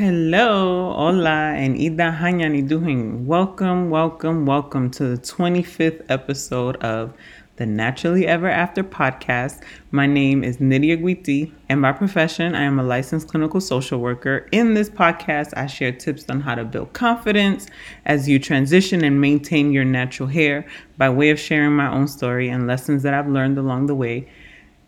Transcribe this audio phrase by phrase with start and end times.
[0.00, 3.26] Hello, hola, and ida hanyani doing.
[3.26, 7.12] Welcome, welcome, welcome to the 25th episode of
[7.60, 9.60] the Naturally Ever After podcast.
[9.90, 14.48] My name is Nydia Guiti, and by profession, I am a licensed clinical social worker.
[14.50, 17.66] In this podcast, I share tips on how to build confidence
[18.06, 20.66] as you transition and maintain your natural hair
[20.96, 24.26] by way of sharing my own story and lessons that I've learned along the way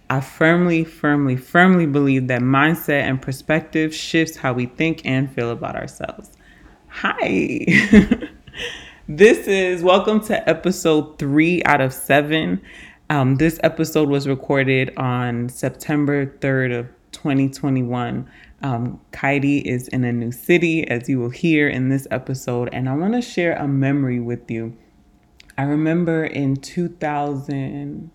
[0.09, 5.50] I firmly, firmly, firmly believe that mindset and perspective shifts how we think and feel
[5.50, 6.30] about ourselves.
[6.89, 7.66] Hi.
[9.09, 12.62] this is welcome to episode three out of seven.
[13.11, 18.30] Um, this episode was recorded on September 3rd of 2021.
[18.62, 22.89] Um, Kaidi is in a new city, as you will hear in this episode, and
[22.89, 24.77] I want to share a memory with you.
[25.58, 28.11] I remember in 2000.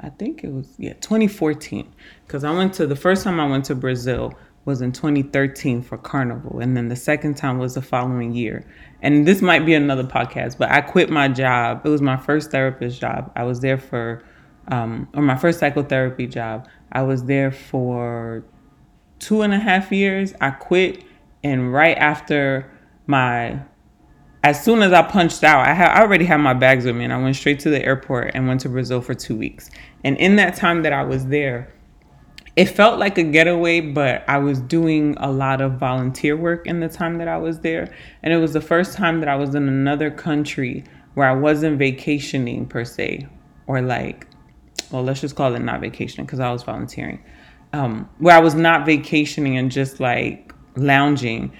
[0.00, 1.92] I think it was yeah 2014
[2.26, 5.98] because I went to the first time I went to Brazil was in 2013 for
[5.98, 8.64] Carnival, and then the second time was the following year.
[9.00, 11.82] And this might be another podcast, but I quit my job.
[11.84, 13.32] It was my first therapist job.
[13.34, 14.22] I was there for,
[14.68, 16.68] um, or my first psychotherapy job.
[16.92, 18.44] I was there for
[19.18, 20.34] two and a half years.
[20.40, 21.04] I quit,
[21.42, 22.70] and right after
[23.06, 23.62] my
[24.44, 27.04] as soon as I punched out, I, had, I already had my bags with me
[27.04, 29.70] and I went straight to the airport and went to Brazil for two weeks.
[30.02, 31.72] And in that time that I was there,
[32.54, 36.80] it felt like a getaway, but I was doing a lot of volunteer work in
[36.80, 37.92] the time that I was there.
[38.22, 41.78] And it was the first time that I was in another country where I wasn't
[41.78, 43.26] vacationing per se,
[43.66, 44.26] or like,
[44.90, 47.22] well, let's just call it not vacationing because I was volunteering,
[47.72, 51.52] um, where I was not vacationing and just like lounging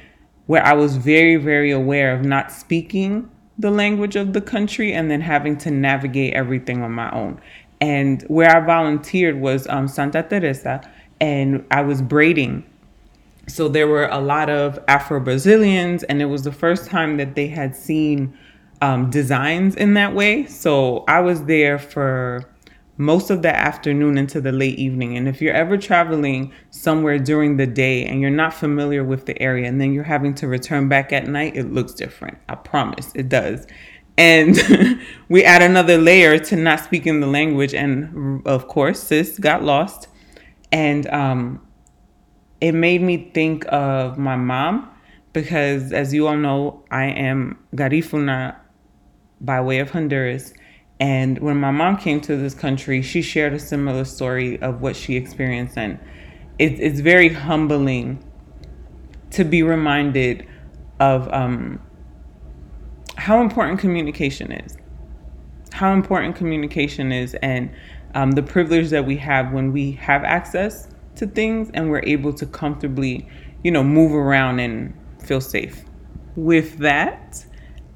[0.46, 5.10] where I was very, very aware of not speaking the language of the country and
[5.10, 7.40] then having to navigate everything on my own.
[7.80, 10.80] And where I volunteered was um, Santa Teresa,
[11.22, 12.64] and I was braiding.
[13.46, 17.36] So there were a lot of Afro Brazilians, and it was the first time that
[17.36, 18.36] they had seen
[18.80, 20.46] um, designs in that way.
[20.46, 22.44] So I was there for
[22.96, 25.16] most of the afternoon into the late evening.
[25.16, 29.40] And if you're ever traveling somewhere during the day and you're not familiar with the
[29.40, 32.38] area and then you're having to return back at night, it looks different.
[32.48, 33.66] I promise it does.
[34.18, 34.58] And
[35.28, 37.74] we add another layer to not speaking the language.
[37.74, 40.08] And of course, sis got lost.
[40.72, 41.66] And um,
[42.60, 44.88] it made me think of my mom
[45.32, 48.56] because, as you all know, I am Garifuna
[49.40, 50.54] by way of Honduras.
[50.98, 54.96] And when my mom came to this country, she shared a similar story of what
[54.96, 55.76] she experienced.
[55.76, 55.98] And
[56.58, 58.24] it, it's very humbling
[59.30, 60.46] to be reminded
[61.00, 61.80] of um,
[63.16, 64.76] how important communication is.
[65.72, 67.70] How important communication is, and
[68.14, 72.32] um, the privilege that we have when we have access to things and we're able
[72.34, 73.28] to comfortably,
[73.62, 75.84] you know, move around and feel safe.
[76.36, 77.44] With that,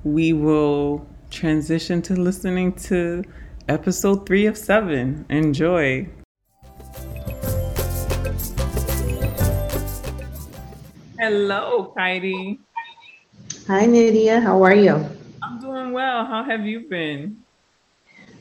[0.04, 3.24] we will transition to listening to
[3.68, 5.26] episode three of seven.
[5.28, 6.08] Enjoy.
[11.18, 12.58] Hello, Kaidi.
[13.66, 14.40] Hi, Nydia.
[14.40, 14.94] How are you?
[15.42, 16.24] I'm doing well.
[16.24, 17.42] How have you been?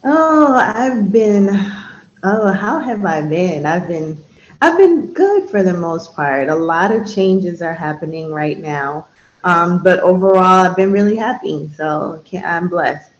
[0.06, 1.50] Oh, I've been.
[2.24, 3.66] Oh, how have I been?
[3.66, 4.18] I've been.
[4.62, 6.50] I've been good for the most part.
[6.50, 9.08] A lot of changes are happening right now.
[9.44, 11.70] Um, but overall, I've been really happy.
[11.76, 13.12] So I'm blessed.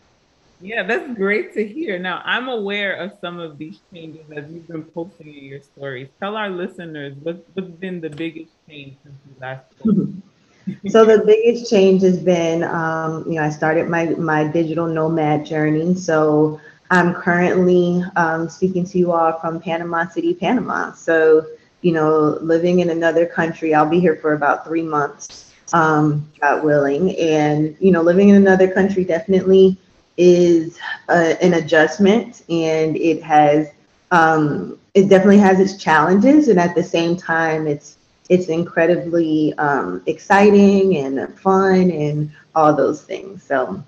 [0.60, 1.98] Yeah, that's great to hear.
[1.98, 6.08] Now, I'm aware of some of these changes as you've been posting in your stories.
[6.20, 9.64] Tell our listeners what, what's been the biggest change since you last
[10.88, 15.44] so the biggest change has been, um, you know, I started my my digital nomad
[15.46, 15.94] journey.
[15.94, 16.60] So
[16.90, 20.92] I'm currently um, speaking to you all from Panama City, Panama.
[20.92, 21.46] So
[21.82, 26.64] you know, living in another country, I'll be here for about three months um, God
[26.64, 27.16] willing.
[27.16, 29.76] And, you know, living in another country definitely
[30.16, 30.78] is
[31.08, 33.68] a, an adjustment and it has,
[34.10, 36.48] um, it definitely has its challenges.
[36.48, 37.98] And at the same time, it's,
[38.28, 43.42] it's incredibly um, exciting and fun and all those things.
[43.42, 43.84] So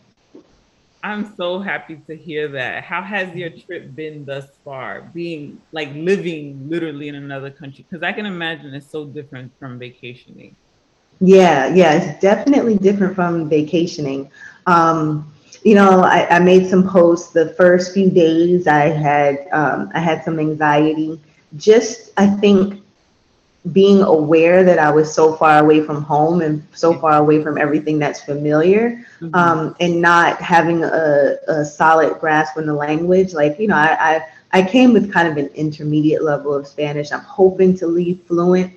[1.03, 2.83] I'm so happy to hear that.
[2.83, 5.03] How has your trip been thus far?
[5.15, 7.87] Being like living literally in another country?
[7.89, 10.57] Because I can imagine it's so different from vacationing.
[11.21, 14.31] Yeah, yeah, it's definitely different from vacationing.
[14.67, 15.33] Um,
[15.65, 18.67] you know, I, I, made some posts the first few days.
[18.69, 21.21] I had um, I had some anxiety.
[21.57, 22.83] Just I think
[23.73, 27.59] being aware that I was so far away from home and so far away from
[27.59, 29.35] everything that's familiar, mm-hmm.
[29.35, 33.35] um, and not having a, a, solid grasp on the language.
[33.35, 34.17] Like, you know, I,
[34.53, 37.13] I, I came with kind of an intermediate level of Spanish.
[37.13, 38.73] I'm hoping to leave fluent,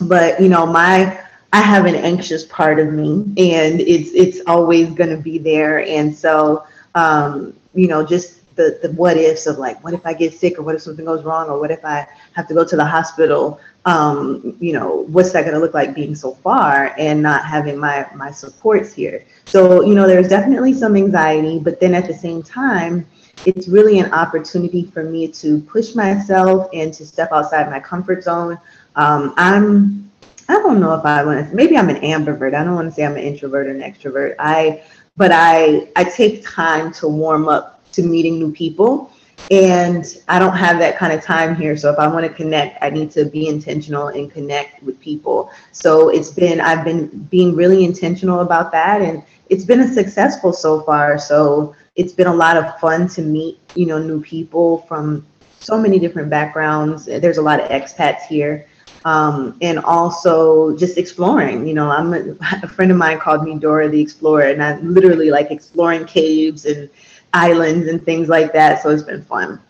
[0.00, 1.20] but you know, my
[1.52, 5.86] I have an anxious part of me, and it's it's always going to be there.
[5.86, 10.14] And so, um, you know, just the the what ifs of like, what if I
[10.14, 12.64] get sick, or what if something goes wrong, or what if I have to go
[12.64, 13.60] to the hospital?
[13.84, 17.78] Um, you know, what's that going to look like being so far and not having
[17.78, 19.24] my my supports here?
[19.44, 23.06] So, you know, there's definitely some anxiety, but then at the same time,
[23.44, 28.24] it's really an opportunity for me to push myself and to step outside my comfort
[28.24, 28.58] zone.
[28.96, 30.10] Um, I'm
[30.48, 32.54] I don't know if I want to maybe I'm an ambivert.
[32.54, 34.36] I don't want to say I'm an introvert or an extrovert.
[34.38, 34.82] I
[35.16, 39.10] but I I take time to warm up to meeting new people.
[39.50, 41.76] And I don't have that kind of time here.
[41.76, 45.50] So if I want to connect, I need to be intentional and connect with people.
[45.72, 49.02] So it's been, I've been being really intentional about that.
[49.02, 51.18] And it's been a successful so far.
[51.18, 55.26] So it's been a lot of fun to meet, you know, new people from
[55.60, 57.04] so many different backgrounds.
[57.06, 58.66] There's a lot of expats here.
[59.06, 61.66] Um, and also just exploring.
[61.66, 62.30] You know, I'm a,
[62.62, 66.64] a, friend of mine called me Dora the Explorer, and I'm literally like exploring caves
[66.64, 66.88] and
[67.34, 68.82] islands and things like that.
[68.82, 69.60] So it's been fun.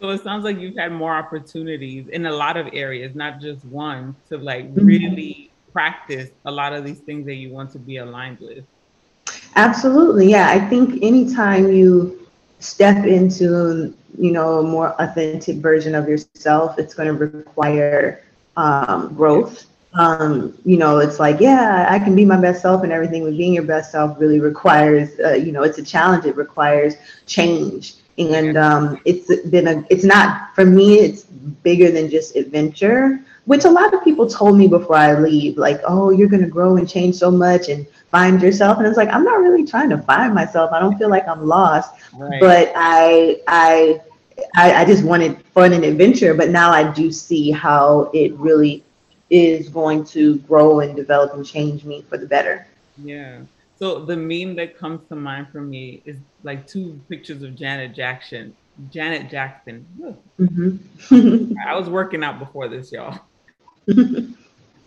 [0.00, 3.64] So it sounds like you've had more opportunities in a lot of areas, not just
[3.66, 4.84] one, to like mm-hmm.
[4.84, 8.64] really practice a lot of these things that you want to be aligned with.
[9.54, 10.30] Absolutely.
[10.30, 10.50] Yeah.
[10.50, 12.26] I think anytime you
[12.58, 18.24] step into, you know, a more authentic version of yourself, it's going to require
[18.56, 22.92] um, growth um, you know, it's like, yeah, I can be my best self and
[22.92, 26.24] everything, but being your best self really requires, uh, you know, it's a challenge.
[26.24, 26.94] It requires
[27.26, 27.96] change.
[28.18, 33.64] And um, it's been a, it's not, for me, it's bigger than just adventure, which
[33.64, 36.76] a lot of people told me before I leave, like, oh, you're going to grow
[36.76, 38.78] and change so much and find yourself.
[38.78, 40.72] And it's like, I'm not really trying to find myself.
[40.72, 42.40] I don't feel like I'm lost, right.
[42.40, 44.00] but I, I,
[44.54, 48.84] I, I just wanted fun and adventure, but now I do see how it really
[49.32, 52.66] is going to grow and develop and change me for the better.
[53.02, 53.40] Yeah.
[53.78, 57.94] So the meme that comes to mind for me is like two pictures of Janet
[57.94, 58.54] Jackson.
[58.90, 59.86] Janet Jackson.
[60.38, 61.54] Mm-hmm.
[61.66, 63.20] I was working out before this, y'all.
[63.88, 64.34] Oh,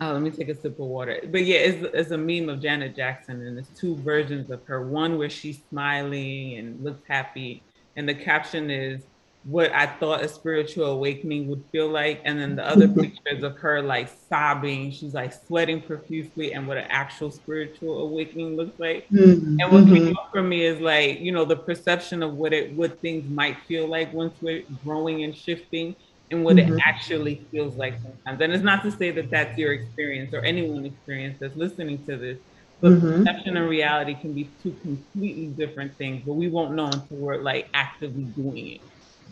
[0.00, 1.20] let me take a sip of water.
[1.28, 4.86] But yeah, it's, it's a meme of Janet Jackson, and it's two versions of her.
[4.86, 7.64] One where she's smiling and looks happy,
[7.96, 9.02] and the caption is
[9.48, 12.20] what I thought a spiritual awakening would feel like.
[12.24, 16.76] And then the other pictures of her like sobbing, she's like sweating profusely, and what
[16.76, 19.08] an actual spiritual awakening looks like.
[19.08, 19.60] Mm-hmm.
[19.60, 20.16] And what came mm-hmm.
[20.16, 23.56] up for me is like, you know, the perception of what it what things might
[23.68, 25.94] feel like once we're growing and shifting.
[26.32, 26.74] And what mm-hmm.
[26.74, 28.40] it actually feels like sometimes.
[28.40, 32.16] And it's not to say that that's your experience or anyone's experience that's listening to
[32.16, 32.38] this,
[32.80, 33.22] but mm-hmm.
[33.22, 37.36] perception and reality can be two completely different things, but we won't know until we're
[37.36, 38.80] like actively doing it.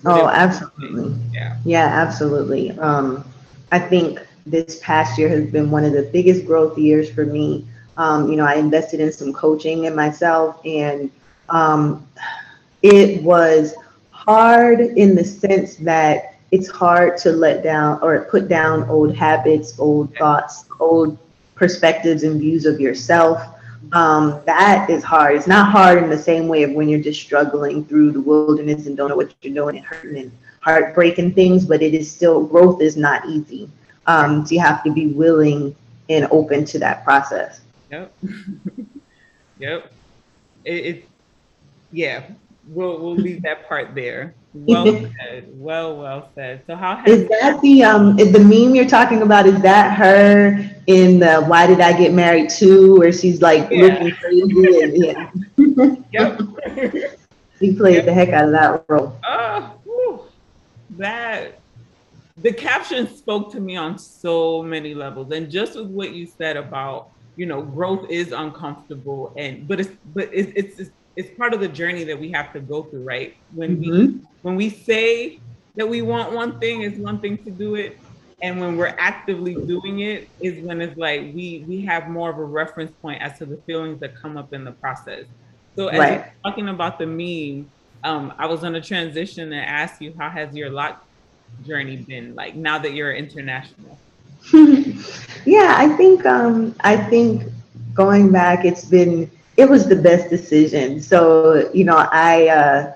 [0.04, 1.14] Oh, absolutely.
[1.32, 1.56] Yeah.
[1.64, 2.72] Yeah, absolutely.
[2.78, 3.24] Um,
[3.72, 7.66] I think this past year has been one of the biggest growth years for me.
[7.96, 11.10] Um, you know, I invested in some coaching in myself, and
[11.48, 12.06] um,
[12.82, 13.74] it was
[14.10, 19.78] hard in the sense that it's hard to let down or put down old habits,
[19.78, 21.18] old thoughts, old
[21.54, 23.40] perspectives and views of yourself
[23.92, 25.36] um, that is hard.
[25.36, 28.86] It's not hard in the same way of when you're just struggling through the wilderness
[28.86, 32.44] and don't know what you're doing and hurting and heartbreaking things, but it is still
[32.44, 33.70] growth is not easy.
[34.06, 35.74] Um, so you have to be willing
[36.08, 37.60] and open to that process.
[37.90, 38.14] Yep.
[39.58, 39.92] yep.
[40.64, 41.08] It, it,
[41.92, 42.24] yeah,
[42.68, 44.34] we'll we'll leave that part there.
[44.54, 44.84] Well
[45.18, 45.48] said.
[45.52, 46.62] Well, well said.
[46.66, 49.46] So how has is that the um is the meme you're talking about?
[49.46, 53.82] Is that her in the Why Did I Get Married Too, where she's like yeah.
[53.82, 55.30] looking crazy and yeah.
[56.12, 56.40] yep.
[57.58, 58.04] he played yep.
[58.04, 59.18] the heck out of that role.
[59.24, 60.28] Oh,
[60.90, 61.58] that
[62.38, 66.56] the caption spoke to me on so many levels, and just with what you said
[66.56, 70.90] about you know growth is uncomfortable, and but it's but it's it's it's
[71.36, 73.36] part of the journey that we have to go through, right?
[73.54, 73.90] When mm-hmm.
[73.90, 75.40] we when we say
[75.76, 77.98] that we want one thing, it's one thing to do it,
[78.42, 82.38] and when we're actively doing it, is when it's like we we have more of
[82.38, 85.24] a reference point as to the feelings that come up in the process.
[85.76, 86.12] So as right.
[86.12, 87.70] you're talking about the meme,
[88.04, 91.04] um, I was on a transition and asked you how has your lock
[91.66, 93.98] journey been like now that you're international?
[94.52, 97.44] yeah, I think um, I think
[97.94, 101.00] going back, it's been it was the best decision.
[101.00, 102.92] So, you know, I, uh,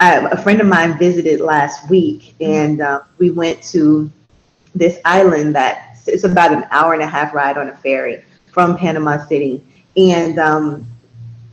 [0.00, 4.10] I a friend of mine visited last week, and uh, we went to
[4.74, 8.76] this island that it's about an hour and a half ride on a ferry from
[8.76, 9.62] Panama City.
[9.96, 10.86] And um,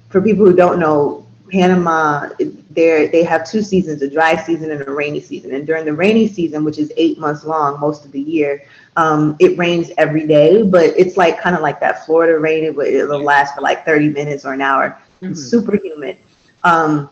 [0.10, 2.30] for people who don't know, Panama,
[2.74, 5.54] they they have two seasons, a dry season and a rainy season.
[5.54, 8.66] And during the rainy season, which is eight months long, most of the year,
[8.96, 12.64] um, it rains every day, but it's like kind of like that Florida rain.
[12.64, 15.00] It, it'll last for like 30 minutes or an hour.
[15.24, 15.36] Mm-hmm.
[15.36, 16.18] super humid.
[16.66, 17.10] Um,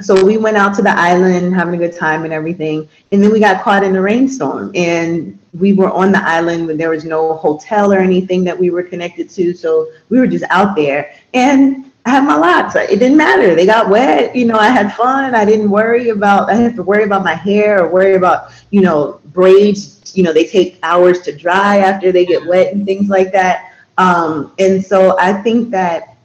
[0.00, 3.30] so we went out to the island having a good time and everything and then
[3.30, 7.04] we got caught in a rainstorm and we were on the island when there was
[7.04, 11.14] no hotel or anything that we were connected to so we were just out there
[11.34, 12.74] and I had my locks.
[12.76, 13.54] It didn't matter.
[13.54, 14.34] They got wet.
[14.34, 15.34] You know, I had fun.
[15.34, 18.80] I didn't worry about, I have to worry about my hair or worry about, you
[18.80, 20.12] know, braids.
[20.14, 23.74] You know, they take hours to dry after they get wet and things like that.
[23.98, 26.16] Um, and so I think that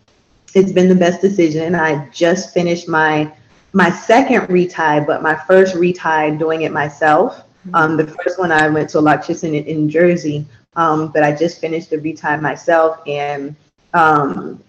[0.54, 1.76] it's been the best decision.
[1.76, 3.32] I just finished my
[3.74, 7.40] my second retie, but my first retie doing it myself.
[7.40, 7.76] Mm-hmm.
[7.76, 10.46] Um, the first one I went to a loctician in, in Jersey,
[10.78, 13.54] um, but I just finished the retie myself, and
[13.96, 14.62] um,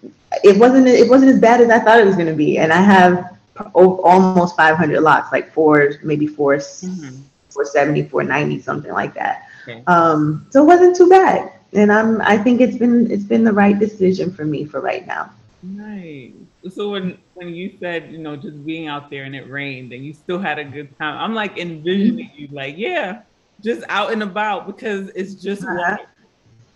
[0.44, 2.58] it wasn't it wasn't as bad as I thought it was going to be.
[2.58, 3.36] And I have
[3.74, 7.16] almost 500 locks, like four, maybe 4 mm-hmm.
[7.50, 9.48] 470, 490, something like that.
[9.62, 9.82] Okay.
[9.86, 13.52] Um, so it wasn't too bad, and I'm I think it's been it's been the
[13.52, 15.30] right decision for me for right now.
[15.62, 16.32] Nice.
[16.70, 20.04] So when when you said you know just being out there and it rained and
[20.04, 23.22] you still had a good time, I'm like envisioning you like yeah,
[23.64, 25.96] just out and about because it's just uh-huh.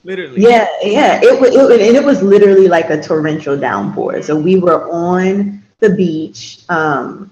[0.04, 0.42] Literally.
[0.42, 1.21] Yeah, yeah.
[1.23, 4.23] It was it, and it was literally like a torrential downpour.
[4.23, 6.61] So we were on the beach.
[6.69, 7.30] Um,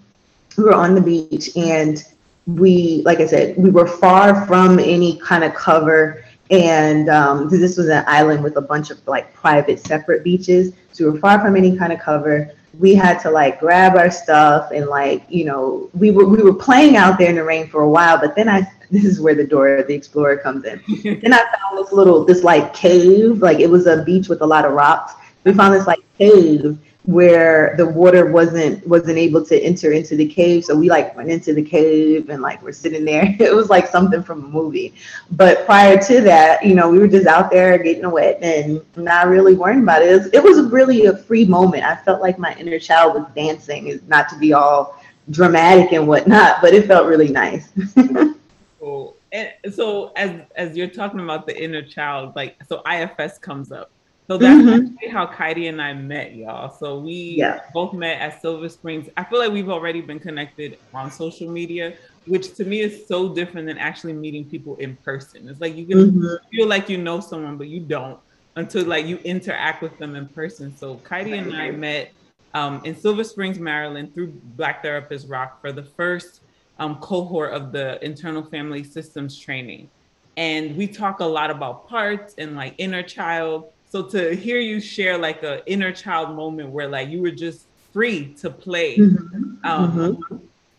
[0.59, 2.05] we were on the beach and
[2.47, 7.77] we like I said we were far from any kind of cover and um, this
[7.77, 11.41] was an island with a bunch of like private separate beaches so we were far
[11.41, 15.45] from any kind of cover we had to like grab our stuff and like you
[15.45, 18.35] know we were we were playing out there in the rain for a while but
[18.35, 20.83] then i this is where the Dora the Explorer comes in.
[21.23, 24.47] Then i found this little this like cave like it was a beach with a
[24.47, 25.15] lot of rocks.
[25.45, 30.27] We found this like cave where the water wasn't wasn't able to enter into the
[30.27, 30.65] cave.
[30.65, 33.35] So we like went into the cave and like we're sitting there.
[33.41, 34.95] It was like something from a movie.
[35.31, 39.29] But prior to that you know we were just out there getting wet and not
[39.29, 40.11] really worrying about it.
[40.11, 41.85] It was, it was really a free moment.
[41.85, 44.99] I felt like my inner child was dancing not to be all
[45.31, 47.71] dramatic and whatnot but it felt really nice
[48.89, 53.71] cool and so as as you're talking about the inner child like so IFS comes
[53.73, 53.91] up
[54.29, 55.11] so that's mm-hmm.
[55.11, 56.69] how Kaidi and I met, y'all.
[56.69, 57.63] So we yeah.
[57.73, 59.09] both met at Silver Springs.
[59.17, 61.95] I feel like we've already been connected on social media,
[62.27, 65.49] which to me is so different than actually meeting people in person.
[65.49, 66.47] It's like you can mm-hmm.
[66.51, 68.21] feel like you know someone, but you don't
[68.57, 70.77] until like you interact with them in person.
[70.77, 72.13] So Kaidi and I met
[72.53, 76.43] um, in Silver Springs, Maryland, through Black Therapist Rock for the first
[76.79, 79.89] um, cohort of the internal family systems training.
[80.37, 84.81] And we talk a lot about parts and like inner child so to hear you
[84.81, 89.55] share like a inner child moment where like you were just free to play, mm-hmm.
[89.65, 90.37] Um, mm-hmm.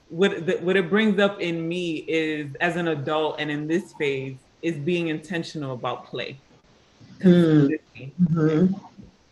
[0.09, 3.93] what the, what it brings up in me is as an adult and in this
[3.93, 6.37] phase is being intentional about play.
[7.21, 8.73] Mm-hmm.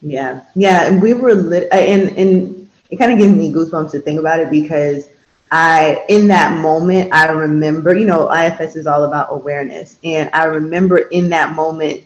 [0.01, 3.99] Yeah, yeah, and we were lit, and and it kind of gives me goosebumps to
[3.99, 5.07] think about it because
[5.51, 9.97] I, in that moment, I remember, you know, IFS is all about awareness.
[10.03, 12.03] And I remember in that moment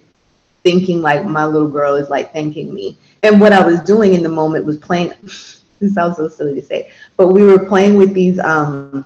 [0.63, 2.98] thinking like my little girl is like thanking me.
[3.24, 5.13] And what I was doing in the moment was playing.
[5.24, 8.39] this sounds so silly to say, but we were playing with these.
[8.39, 9.05] Um,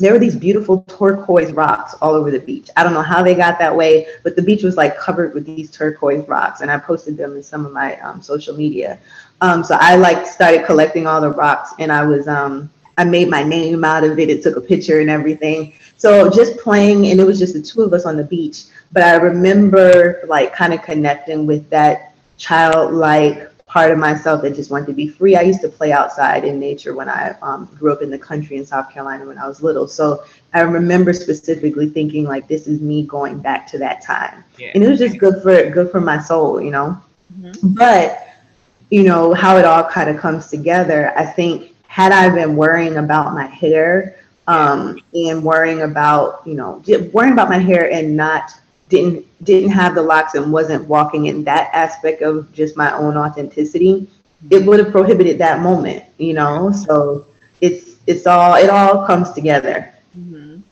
[0.00, 2.68] there were these beautiful turquoise rocks all over the beach.
[2.76, 5.46] I don't know how they got that way, but the beach was like covered with
[5.46, 8.98] these turquoise rocks, and I posted them in some of my um, social media.
[9.40, 13.28] Um, so I like started collecting all the rocks, and I was um, I made
[13.28, 14.30] my name out of it.
[14.30, 15.74] It took a picture and everything.
[15.96, 18.64] So just playing, and it was just the two of us on the beach.
[18.92, 24.70] But I remember like kind of connecting with that childlike part of myself that just
[24.70, 25.34] wanted to be free.
[25.34, 28.56] I used to play outside in nature when I um, grew up in the country
[28.56, 29.88] in South Carolina when I was little.
[29.88, 34.70] So I remember specifically thinking like, this is me going back to that time, yeah.
[34.74, 37.02] and it was just good for good for my soul, you know.
[37.36, 37.74] Mm-hmm.
[37.74, 38.28] But
[38.90, 41.12] you know how it all kind of comes together.
[41.16, 44.16] I think had I been worrying about my hair
[44.48, 46.82] um, and worrying about you know
[47.12, 48.50] worrying about my hair and not
[48.88, 53.16] didn't didn't have the locks and wasn't walking in that aspect of just my own
[53.16, 54.08] authenticity,
[54.50, 56.72] it would have prohibited that moment, you know.
[56.72, 57.26] So
[57.60, 59.94] it's it's all it all comes together.
[60.18, 60.62] Mm-hmm.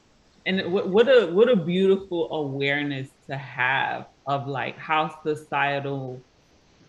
[0.47, 6.21] And what, what a what a beautiful awareness to have of like how societal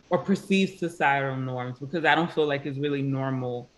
[0.09, 3.69] or perceived societal norms because I don't feel like it's really normal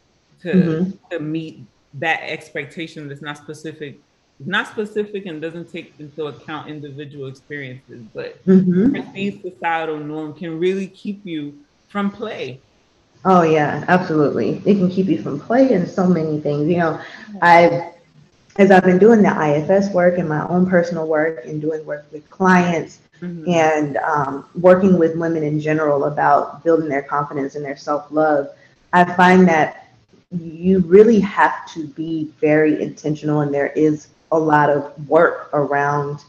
[0.45, 0.91] to mm-hmm.
[1.11, 1.59] to meet
[1.95, 3.99] that expectation that's not specific
[4.39, 8.93] not specific and doesn't take into account individual experiences, but mm-hmm.
[8.93, 12.59] perceived societal norm can really keep you from play.
[13.23, 14.61] Oh yeah, absolutely.
[14.65, 16.69] It can keep you from play and so many things.
[16.69, 17.01] You know,
[17.41, 17.93] I've
[18.57, 22.05] as I've been doing the IFS work and my own personal work and doing work
[22.11, 23.49] with clients mm-hmm.
[23.49, 28.49] and um, working with women in general about building their confidence and their self love,
[28.93, 29.84] I find that
[30.31, 36.19] you really have to be very intentional, and there is a lot of work around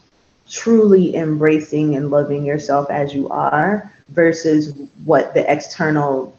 [0.49, 4.73] truly embracing and loving yourself as you are versus
[5.03, 6.33] what the external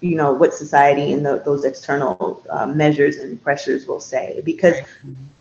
[0.00, 4.42] you know what society and the, those external uh, measures and pressures will say.
[4.44, 4.76] Because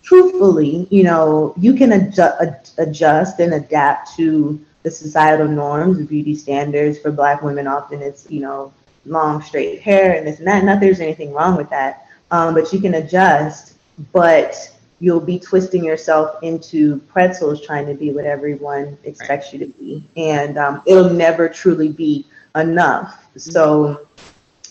[0.04, 7.00] truthfully you know you can adjust, adjust and adapt to the societal norms beauty standards.
[7.00, 8.72] For black women often it's you know
[9.06, 10.64] long straight hair and this and that.
[10.64, 13.76] Not there's anything wrong with that um, but you can adjust
[14.12, 14.56] but
[15.00, 20.04] you'll be twisting yourself into pretzels trying to be what everyone expects you to be.
[20.18, 23.26] And um, it'll never truly be enough.
[23.38, 24.08] So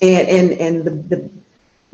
[0.02, 1.30] and and and the, the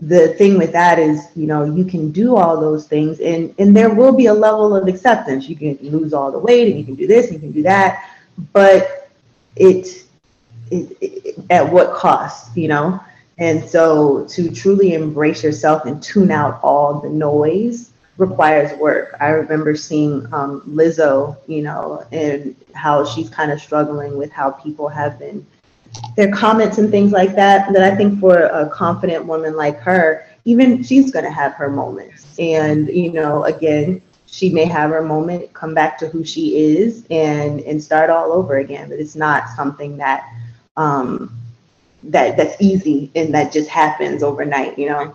[0.02, 3.76] the thing with that is you know you can do all those things and and
[3.76, 5.48] there will be a level of acceptance.
[5.48, 7.62] You can lose all the weight and you can do this and you can do
[7.64, 8.10] that
[8.52, 9.10] but
[9.56, 10.04] it,
[10.70, 11.19] it, it
[11.50, 13.00] at what cost you know
[13.38, 19.16] and so to truly embrace yourself and tune out all the noise requires work.
[19.18, 24.50] I remember seeing um, Lizzo, you know, and how she's kind of struggling with how
[24.50, 25.44] people have been
[26.16, 30.24] their comments and things like that that i think for a confident woman like her
[30.44, 35.02] even she's going to have her moments and you know again she may have her
[35.02, 39.16] moment come back to who she is and and start all over again but it's
[39.16, 40.32] not something that
[40.76, 41.36] um
[42.02, 45.14] that that's easy and that just happens overnight you know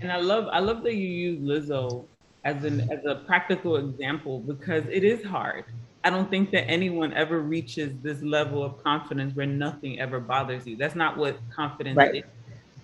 [0.00, 2.04] and i love i love that you use Lizzo
[2.44, 5.64] as an as a practical example because it is hard
[6.02, 10.66] I don't think that anyone ever reaches this level of confidence where nothing ever bothers
[10.66, 10.76] you.
[10.76, 12.14] That's not what confidence right.
[12.16, 12.24] is.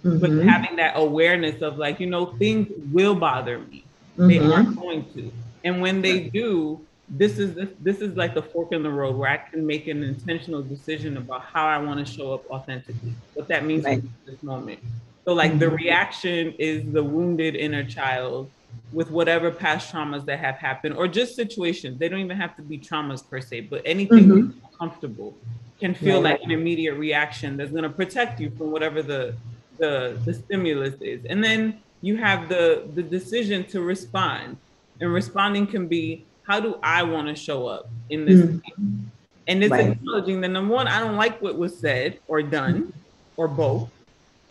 [0.04, 0.18] Mm-hmm.
[0.18, 3.84] But having that awareness of like, you know, things will bother me.
[4.18, 4.28] Mm-hmm.
[4.28, 5.32] They aren't going to.
[5.64, 9.16] And when they do, this is this, this is like the fork in the road
[9.16, 13.14] where I can make an intentional decision about how I want to show up authentically.
[13.34, 13.98] What that means right.
[13.98, 14.80] in this moment.
[15.24, 15.60] So like mm-hmm.
[15.60, 18.50] the reaction is the wounded inner child
[18.92, 21.98] with whatever past traumas that have happened or just situations.
[21.98, 24.76] They don't even have to be traumas per se, but anything mm-hmm.
[24.76, 25.34] comfortable
[25.78, 29.34] can feel like an immediate reaction that's going to protect you from whatever the,
[29.78, 31.24] the the stimulus is.
[31.26, 34.56] And then you have the the decision to respond.
[35.00, 39.08] And responding can be how do I want to show up in this mm-hmm.
[39.48, 39.92] And it's right.
[39.92, 42.92] acknowledging that number one, I don't like what was said or done
[43.36, 43.90] or both.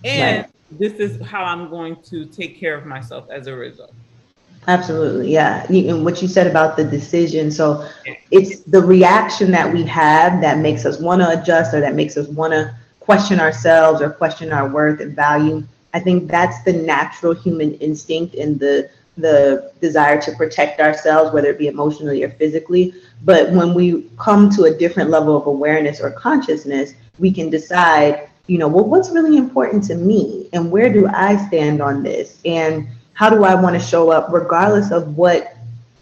[0.03, 0.79] And right.
[0.79, 3.93] this is how I'm going to take care of myself as a result.
[4.67, 5.65] Absolutely, yeah.
[5.69, 7.88] And what you said about the decision, so
[8.31, 12.17] it's the reaction that we have that makes us want to adjust or that makes
[12.17, 15.63] us want to question ourselves or question our worth and value.
[15.93, 21.49] I think that's the natural human instinct and the the desire to protect ourselves, whether
[21.49, 22.93] it be emotionally or physically.
[23.23, 28.30] But when we come to a different level of awareness or consciousness, we can decide,
[28.47, 32.41] you know, well, what's really important to me and where do I stand on this?
[32.45, 35.56] And how do I want to show up regardless of what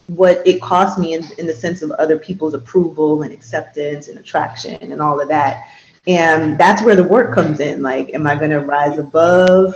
[0.08, 4.20] what it costs me in, in the sense of other people's approval and acceptance and
[4.20, 5.70] attraction and all of that.
[6.08, 7.82] And that's where the work comes in.
[7.82, 9.76] Like, am I going to rise above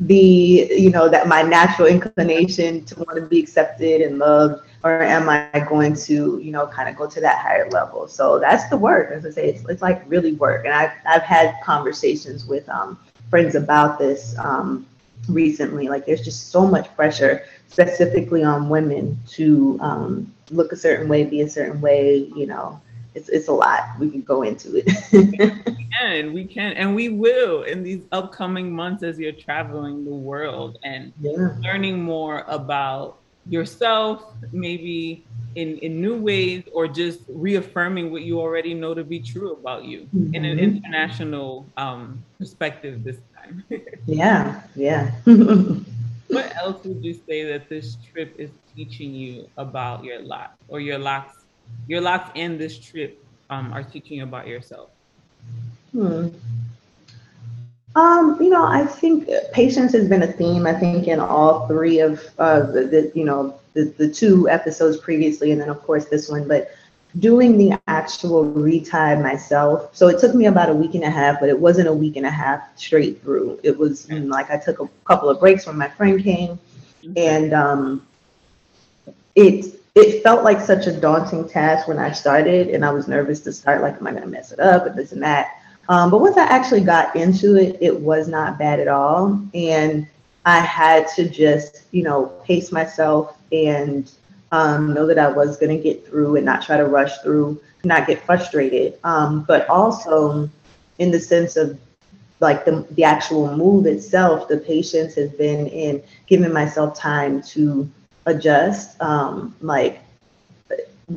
[0.00, 5.02] the, you know, that my natural inclination to want to be accepted and loved, or
[5.02, 8.08] am I going to, you know, kind of go to that higher level?
[8.08, 9.10] So that's the work.
[9.12, 10.64] As I say, it's, it's like really work.
[10.64, 14.34] And I've, I've had conversations with um, friends about this.
[14.38, 14.86] Um,
[15.28, 15.88] recently.
[15.88, 21.24] Like there's just so much pressure, specifically on women, to um, look a certain way,
[21.24, 22.30] be a certain way.
[22.34, 22.80] You know,
[23.14, 23.98] it's it's a lot.
[23.98, 24.86] We can go into it.
[25.12, 30.14] we can, we can, and we will in these upcoming months as you're traveling the
[30.14, 31.50] world and yeah.
[31.60, 33.18] learning more about
[33.48, 35.24] yourself, maybe
[35.56, 39.84] in, in new ways, or just reaffirming what you already know to be true about
[39.84, 40.34] you mm-hmm.
[40.34, 40.76] in an mm-hmm.
[40.76, 43.64] international um, perspective this time.
[44.06, 45.10] yeah, yeah.
[46.28, 50.80] what else would you say that this trip is teaching you about your lot or
[50.80, 51.39] your locks?
[51.86, 54.90] Your locks and this trip um, are teaching you about yourself.
[55.92, 56.28] Hmm.
[57.96, 60.66] Um, you know, I think patience has been a theme.
[60.66, 64.96] I think in all three of uh, the, the you know the, the two episodes
[64.98, 66.46] previously, and then of course this one.
[66.46, 66.70] But
[67.18, 69.96] doing the actual retie myself.
[69.96, 72.16] So it took me about a week and a half, but it wasn't a week
[72.16, 73.58] and a half straight through.
[73.64, 76.58] It was mm, like I took a couple of breaks when my friend came,
[77.16, 78.06] and um,
[79.34, 83.40] it it felt like such a daunting task when I started, and I was nervous
[83.40, 83.82] to start.
[83.82, 85.62] Like, am I going to mess it up and this and that?
[85.88, 90.06] Um, but once I actually got into it, it was not bad at all, and
[90.44, 94.10] I had to just you know pace myself and
[94.52, 97.60] um, know that I was going to get through and not try to rush through,
[97.84, 100.48] not get frustrated, um, but also
[100.98, 101.78] in the sense of
[102.40, 107.90] like the, the actual move itself, the patience has been in giving myself time to
[108.26, 110.00] adjust, um, like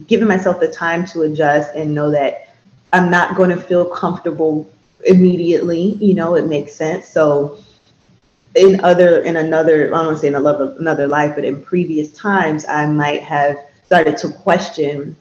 [0.07, 2.55] giving myself the time to adjust and know that
[2.91, 4.69] I'm not going to feel comfortable
[5.05, 5.95] immediately.
[5.95, 7.07] You know, it makes sense.
[7.07, 7.59] So
[8.55, 11.61] in other, in another, I don't want to say in another, another life, but in
[11.63, 15.15] previous times, I might have started to question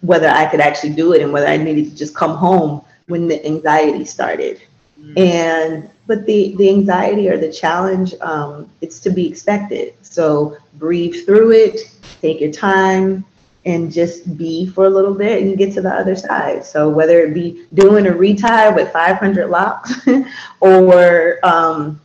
[0.00, 3.28] whether I could actually do it and whether I needed to just come home when
[3.28, 4.60] the anxiety started.
[5.00, 5.18] Mm-hmm.
[5.18, 9.94] And but the the anxiety or the challenge, um, it's to be expected.
[10.02, 11.80] So breathe through it,
[12.20, 13.24] take your time,
[13.66, 16.64] and just be for a little bit and you get to the other side.
[16.64, 19.92] So whether it be doing a retie with 500 locks
[20.60, 22.00] or um,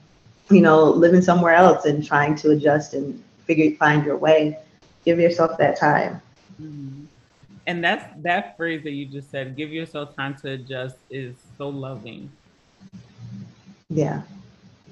[0.49, 4.57] you know living somewhere else and trying to adjust and figure find your way,
[5.05, 6.21] give yourself that time.
[6.61, 7.05] Mm-hmm.
[7.67, 11.69] And that's that phrase that you just said, give yourself time to adjust is so
[11.69, 12.31] loving.
[13.91, 14.21] Yeah.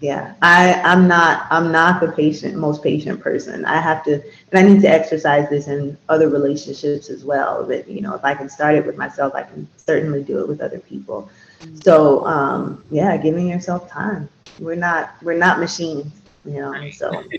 [0.02, 0.34] Yeah.
[0.42, 3.66] I i'm not i'm not the patient most patient person.
[3.66, 7.88] I have to and i need to exercise this in other relationships as well that
[7.88, 10.62] you know if i can start it with myself i can certainly do it with
[10.62, 11.30] other people.
[11.62, 11.78] Mm-hmm.
[11.82, 14.30] so um yeah giving yourself time.
[14.60, 16.12] We're not we're not machines
[16.46, 16.94] you know right.
[16.94, 17.24] so.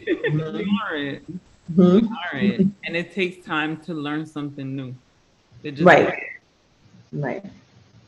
[1.77, 2.13] Mm-hmm.
[2.13, 2.69] Mm-hmm.
[2.85, 4.93] and it takes time to learn something new.
[5.85, 6.19] Right.
[7.13, 7.45] right.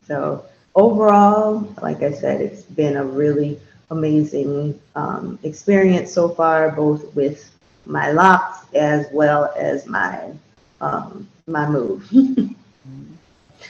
[0.09, 3.61] So overall like i said it's been a really
[3.93, 7.51] amazing um, experience so far, both with
[7.87, 10.33] my locks as well as my
[10.81, 12.09] um, my move.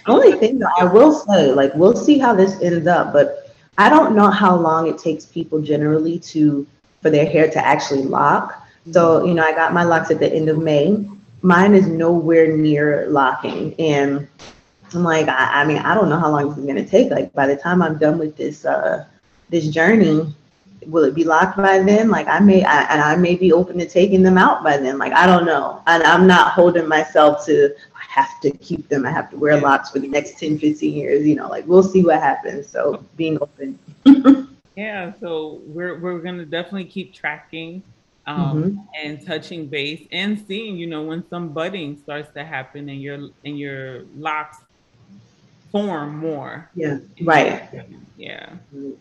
[0.07, 3.91] only thing that I will say, like we'll see how this ends up, but I
[3.91, 6.67] don't know how long it takes people generally to
[7.03, 8.67] for their hair to actually lock.
[8.91, 9.29] So, mm-hmm.
[9.29, 11.05] you know, I got my locks at the end of May.
[11.43, 13.75] Mine is nowhere near locking.
[13.81, 14.29] And
[14.95, 17.11] I'm like, I, I mean, I don't know how long it's gonna take.
[17.11, 19.05] Like by the time I'm done with this uh
[19.51, 20.35] this journey
[20.87, 22.11] will it be locked by then?
[22.11, 24.99] Like i may I, and i may be open to taking them out by then.
[24.99, 25.83] Like i don't know.
[25.87, 29.07] And i'm not holding myself to i have to keep them.
[29.07, 31.83] I have to wear locks for the next 10 15 years you know like we'll
[31.83, 32.69] see what happens.
[32.69, 33.79] So being open.
[34.75, 37.83] Yeah so we're we're gonna definitely keep tracking
[38.27, 38.79] um, mm-hmm.
[39.05, 43.29] and touching base and seeing you know when some budding starts to happen and your
[43.45, 44.59] and your locks
[45.73, 47.69] form more yeah right
[48.17, 48.93] yeah mm-hmm.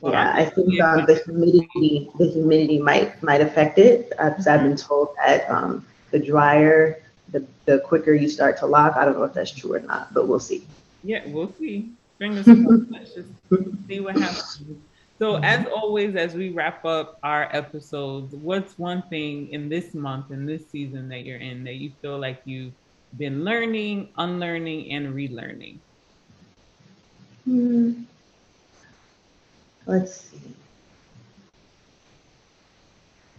[0.00, 4.12] Well, yeah, I think um, the humidity the humidity might might affect it.
[4.18, 4.48] I've, mm-hmm.
[4.48, 8.96] I've been told that um, the drier, the the quicker you start to lock.
[8.96, 10.66] I don't know if that's true or not, but we'll see.
[11.04, 11.90] Yeah, we'll see.
[12.18, 12.90] Fingers crossed.
[12.90, 13.28] Let's just
[13.86, 14.62] see what happens.
[15.18, 15.44] So, mm-hmm.
[15.44, 20.46] as always, as we wrap up our episodes, what's one thing in this month, in
[20.46, 22.72] this season that you're in, that you feel like you've
[23.18, 25.76] been learning, unlearning, and relearning?
[27.44, 28.04] Hmm
[29.86, 30.54] let's see.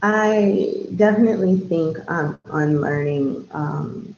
[0.01, 4.15] I definitely think I'm unlearning, um,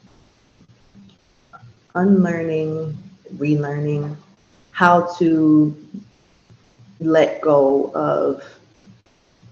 [1.96, 2.98] unlearning,
[3.38, 4.16] relearning
[4.72, 5.76] how to
[7.00, 8.44] let go of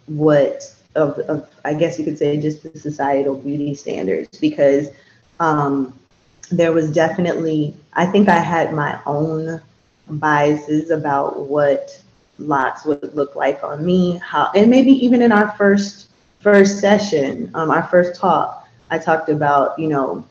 [0.08, 4.90] what of, of I guess you could say just the societal beauty standards because
[5.40, 5.98] um,
[6.52, 9.62] there was definitely I think I had my own
[10.20, 12.00] biases about what
[12.40, 17.50] lots would look like on me how and maybe even in our first first session
[17.54, 20.24] um, our first talk i talked about you know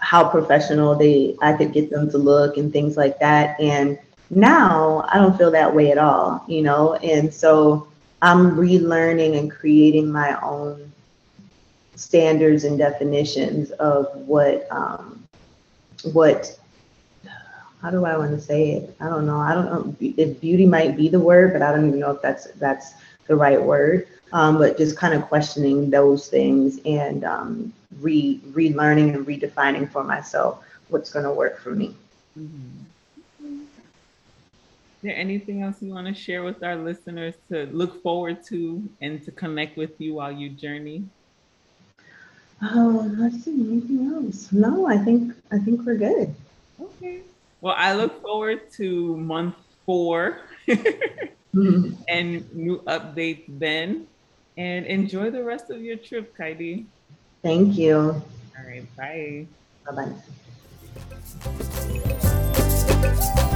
[0.00, 3.58] how professional they i could get them to look and things like that.
[3.60, 3.98] And
[4.30, 6.94] now i don't feel that way at all you know?
[6.96, 7.88] And so
[8.22, 10.92] i'm relearning and creating my own
[11.96, 15.22] standards and definitions of what um,
[16.12, 16.58] what
[17.82, 18.96] how do I want to say it?
[19.00, 19.40] I don't know.
[19.40, 22.22] I don't know if beauty might be the word, but I don't even know if
[22.22, 22.94] that's that's
[23.26, 24.06] the right word.
[24.32, 30.04] Um, but just kind of questioning those things and um, re relearning and redefining for
[30.04, 31.94] myself what's going to work for me.
[32.38, 33.62] Mm-hmm.
[35.02, 38.88] Is there anything else you want to share with our listeners to look forward to
[39.00, 41.04] and to connect with you while you journey?
[42.62, 43.50] Oh, let's see.
[43.50, 44.52] Anything else?
[44.52, 46.32] No, I think I think we're good.
[46.80, 47.22] Okay.
[47.62, 49.54] Well, I look forward to month
[49.86, 50.40] 4
[51.54, 54.08] and new updates then.
[54.58, 56.86] And enjoy the rest of your trip, Kaidi.
[57.40, 57.96] Thank you.
[57.98, 58.84] All right.
[58.96, 59.46] Bye.
[59.86, 60.10] Bye
[63.06, 63.48] bye.